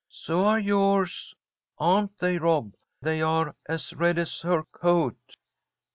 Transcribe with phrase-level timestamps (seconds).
[0.09, 1.35] "So are yours.
[1.77, 2.73] Aren't they, Rob?
[3.03, 5.37] They are as red as her coat."